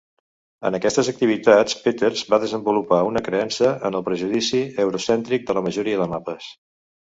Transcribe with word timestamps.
En 0.69 0.77
aquestes 0.77 1.09
activitats 1.11 1.75
Peters 1.83 2.23
va 2.31 2.39
desenvolupar 2.45 3.03
una 3.11 3.23
creença 3.29 3.75
en 3.91 3.99
el 4.01 4.07
prejudici 4.09 4.65
euro-cèntric 4.87 5.49
de 5.53 5.59
la 5.61 5.67
majoria 5.71 6.03
de 6.05 6.11
mapes. 6.17 6.53